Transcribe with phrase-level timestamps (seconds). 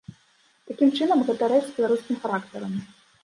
[0.69, 2.73] Такім чынам, гэта рэч з беларускім характарам.